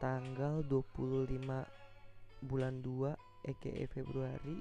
[0.00, 1.44] tanggal 25
[2.48, 4.56] bulan 2 EKE Februari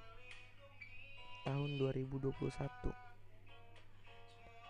[1.47, 2.35] tahun 2021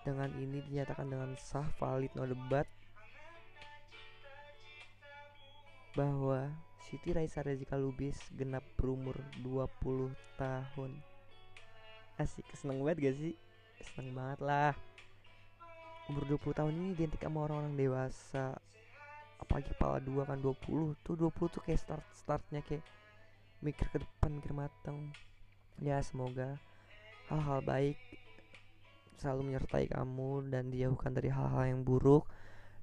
[0.06, 2.70] dengan ini dinyatakan dengan sah valid no debat
[5.98, 6.54] bahwa
[6.86, 9.14] Siti Raisa Rezika Lubis genap berumur
[9.46, 10.10] 20
[10.40, 10.92] tahun.
[12.18, 13.34] Asik seneng banget gak sih?
[13.84, 14.74] Seneng banget lah.
[16.10, 18.58] Umur 20 tahun ini identik sama orang-orang dewasa
[19.40, 22.84] apalagi kepala dua kan 20 tuh 20 tuh kayak start startnya kayak
[23.64, 25.12] mikir ke depan mikir mateng.
[25.80, 26.60] Ya semoga
[27.32, 27.98] hal-hal baik
[29.20, 32.28] selalu menyertai kamu dan dijauhkan dari hal-hal yang buruk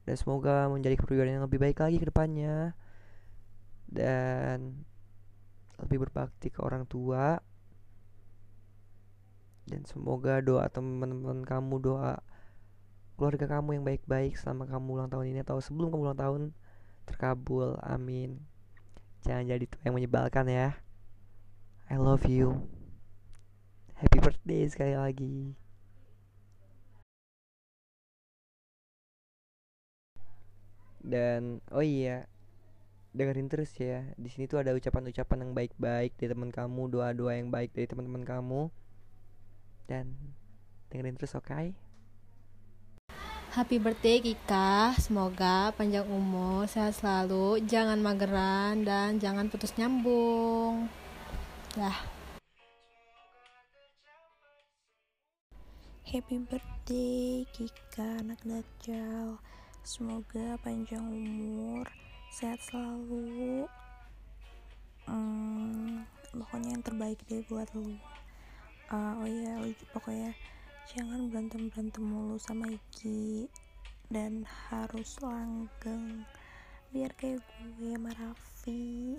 [0.06, 2.78] dan semoga menjadi kepribadian yang lebih baik lagi ke depannya.
[3.90, 4.86] Dan
[5.82, 7.42] lebih berbakti ke orang tua.
[9.66, 12.22] Dan semoga doa teman-teman kamu doa
[13.16, 16.42] keluarga kamu yang baik-baik selama kamu ulang tahun ini atau sebelum kamu ulang tahun
[17.08, 18.36] terkabul amin.
[19.24, 20.76] Jangan jadi tuh yang menyebalkan ya.
[21.88, 22.68] I love you.
[23.96, 25.56] Happy birthday sekali lagi.
[31.00, 32.28] Dan oh iya
[33.16, 34.04] dengerin terus ya.
[34.20, 38.28] Di sini tuh ada ucapan-ucapan yang baik-baik dari teman kamu doa-doa yang baik dari teman-teman
[38.28, 38.68] kamu.
[39.88, 40.12] Dan
[40.92, 41.48] dengerin terus oke?
[41.48, 41.85] okay?
[43.56, 50.92] Happy birthday Kika, semoga panjang umur, sehat selalu, jangan mageran dan jangan putus nyambung.
[51.72, 52.04] Dah.
[56.04, 59.40] Happy birthday Kika anak Dajjal.
[59.80, 61.88] Semoga panjang umur,
[62.28, 63.64] sehat selalu.
[65.08, 67.96] Hmm, pokoknya yang terbaik deh buat lu.
[68.92, 69.56] Uh, oh iya,
[69.96, 70.36] pokoknya
[70.86, 73.50] jangan berantem berantem mulu sama Iki
[74.06, 76.22] dan harus langgeng
[76.94, 79.18] biar kayak gue sama Raffi.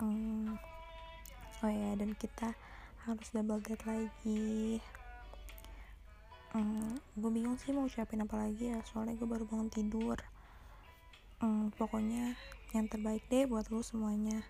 [0.00, 0.56] Um,
[1.60, 2.56] oh ya dan kita
[3.04, 4.80] harus double date lagi.
[6.56, 10.16] Um, gue bingung sih mau ucapin apa lagi ya soalnya gue baru bangun tidur.
[11.44, 12.32] Um, pokoknya
[12.72, 14.40] yang terbaik deh buat lo semuanya.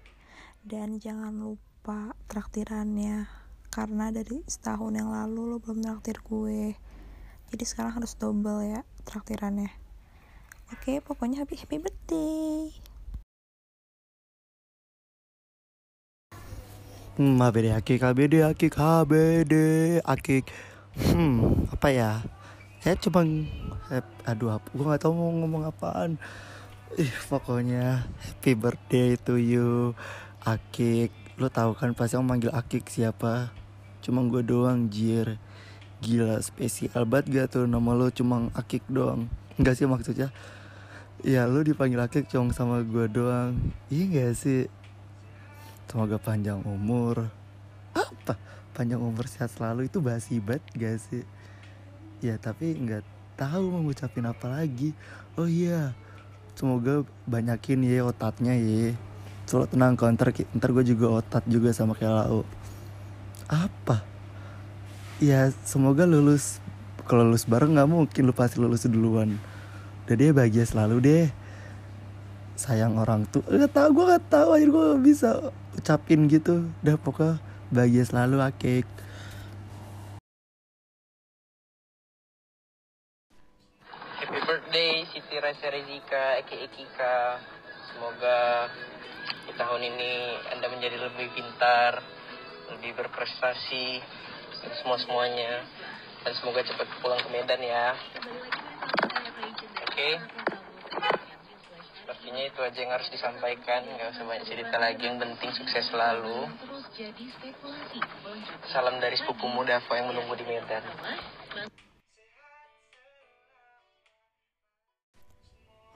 [0.62, 3.47] Dan jangan lupa traktirannya
[3.78, 6.74] karena dari setahun yang lalu lo belum traktir gue
[7.54, 9.70] jadi sekarang harus double ya traktirannya
[10.74, 12.74] oke pokoknya happy happy birthday
[17.18, 19.54] Hmm, ABD akik, ABD akik, ABD
[20.06, 20.46] akik.
[20.94, 22.22] Hmm, apa ya?
[22.78, 23.26] Saya cuma,
[23.90, 26.14] eh, aduh, gue nggak tahu mau ngomong apaan.
[26.94, 29.98] Ih, pokoknya happy birthday to you,
[30.46, 31.10] akik.
[31.42, 33.50] Lo tahu kan pasti yang manggil akik siapa?
[34.08, 35.36] Cuma gue doang, jir.
[36.00, 39.28] Gila, spesial banget gak tuh nama lo cuma akik doang.
[39.60, 40.32] Enggak sih maksudnya?
[41.20, 43.52] Ya lo dipanggil akik cuma sama gue doang.
[43.92, 44.72] Iya gak sih?
[45.92, 47.32] Semoga panjang umur
[47.92, 48.36] Apa?
[48.76, 51.24] Panjang umur sehat selalu itu basi banget gak sih?
[52.24, 53.04] Ya tapi nggak
[53.36, 54.96] tahu mau ngucapin apa lagi
[55.36, 55.92] Oh iya
[56.56, 58.96] Semoga banyakin ya otatnya ya
[59.48, 62.44] Soalnya tenang kok ntar, ntar gue juga otat juga sama kayak Lau
[63.48, 64.04] Apa?
[65.24, 66.60] Ya semoga lulus
[67.08, 69.40] Kalau lulus bareng nggak mungkin lu pasti lulus duluan.
[70.04, 71.26] Udah deh bahagia selalu deh.
[72.52, 75.40] Sayang orang tuh gak tau gue gak tau akhir gue bisa
[75.72, 76.68] ucapin gitu.
[76.84, 77.40] Udah pokoknya
[77.72, 78.84] bahagia selalu akik.
[84.20, 87.40] Happy birthday Siti Raisa Rezika Eki Ekika.
[87.88, 88.68] Semoga
[89.48, 90.12] di tahun ini
[90.52, 92.04] Anda menjadi lebih pintar
[92.76, 94.02] Lebih berprestasi
[94.58, 95.64] Dan semua-semuanya.
[96.26, 97.94] Dan semoga cepat pulang ke Medan ya.
[99.86, 99.86] Oke.
[99.94, 100.12] Okay?
[102.02, 103.84] Sepertinya itu aja yang harus disampaikan.
[103.84, 105.04] Gak usah banyak cerita lagi.
[105.04, 106.48] Yang penting sukses selalu.
[108.72, 110.82] Salam dari sepupumu Davo yang menunggu di Medan.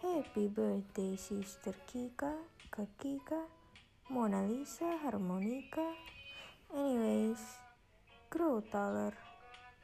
[0.02, 2.34] Happy birthday sister Kika,
[2.74, 3.46] Kak Kika,
[4.10, 5.94] Mona Lisa, Harmonika.
[6.72, 7.40] Anyways,
[8.32, 9.12] grow taller.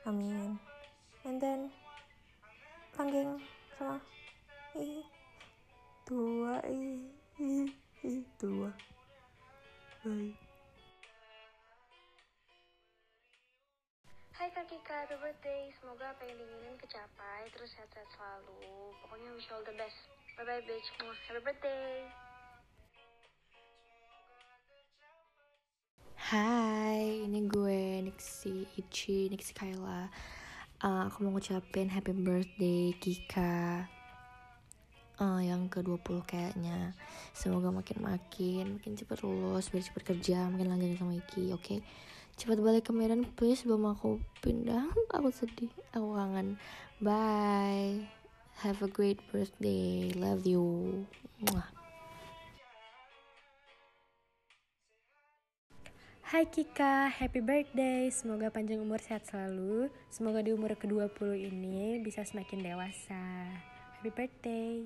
[0.08, 0.56] Amin.
[1.29, 1.69] And then,
[2.96, 3.37] langgeng
[3.76, 4.00] sama
[6.08, 7.05] tua ih
[7.37, 7.69] ih
[8.00, 8.73] ih tua.
[10.00, 10.32] Bye.
[14.32, 15.69] Hai Kak Kika, happy birthday.
[15.76, 18.96] Semoga apa yang diinginin kecapai, terus sehat-sehat selalu.
[19.05, 19.99] Pokoknya wish all the best.
[20.40, 20.88] Bye-bye bitch.
[21.29, 22.08] Happy birthday.
[26.28, 30.12] Hai, ini gue Nixie Ichi, Nixie Kayla.
[30.76, 33.88] Uh, aku mau ngucapin happy birthday Kika.
[35.16, 36.92] uh, yang ke-20 kayaknya
[37.32, 41.80] semoga makin-makin makin cepet lulus biar cepet kerja makin lanjut sama Iki oke okay?
[42.36, 44.84] cepat balik ke Medan please sebelum aku pindah
[45.16, 46.60] aku sedih aku kangen
[47.00, 48.04] bye
[48.60, 51.08] have a great birthday love you
[51.40, 51.77] Mwah.
[56.28, 58.12] Hai Kika, happy birthday.
[58.12, 59.88] Semoga panjang umur sehat selalu.
[60.12, 61.08] Semoga di umur ke-20
[61.40, 63.25] ini bisa semakin dewasa.
[63.96, 64.84] Happy birthday.